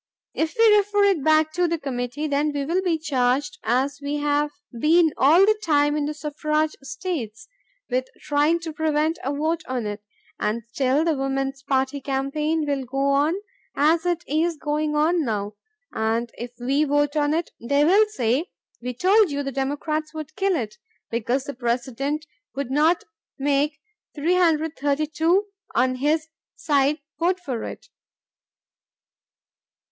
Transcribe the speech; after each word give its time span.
If 0.43 0.55
we 0.57 0.75
refer 0.77 1.03
it 1.03 1.23
back 1.23 1.53
to 1.53 1.67
the 1.67 1.77
committee, 1.77 2.27
then 2.27 2.51
we 2.53 2.65
will 2.65 2.81
be 2.81 2.97
charged, 2.97 3.59
as 3.63 3.99
we 4.01 4.15
have 4.15 4.49
been 4.79 5.13
all 5.15 5.41
the 5.41 5.59
time 5.63 5.95
in 5.95 6.05
the 6.07 6.15
suffrage 6.15 6.75
states, 6.81 7.47
with 7.87 8.07
trying 8.19 8.59
to 8.61 8.73
prevent 8.73 9.19
a 9.23 9.31
vote 9.31 9.61
on 9.67 9.85
it, 9.85 10.01
and 10.39 10.63
still 10.71 11.05
the 11.05 11.13
Woman's 11.13 11.61
Party 11.61 12.01
campaign 12.01 12.65
will 12.65 12.83
go 12.83 13.11
on 13.11 13.35
as 13.75 14.03
it 14.03 14.23
is 14.27 14.57
going 14.57 14.95
on 14.95 15.23
now; 15.23 15.53
and 15.93 16.31
if 16.35 16.49
we 16.59 16.83
vote 16.83 17.15
on 17.15 17.35
it 17.35 17.51
they 17.59 17.85
will 17.85 18.07
say: 18.09 18.47
'We 18.81 18.95
told 18.95 19.29
you 19.29 19.43
the 19.43 19.51
Democrats 19.51 20.15
would 20.15 20.35
kill 20.35 20.55
it, 20.55 20.79
because 21.11 21.43
the 21.43 21.53
President 21.53 22.25
would 22.55 22.71
not 22.71 23.03
make 23.37 23.79
332 24.15 25.45
on 25.75 25.97
his 25.97 26.27
side 26.55 26.97
vote 27.19 27.39
for 27.39 27.63
it'." 27.65 27.87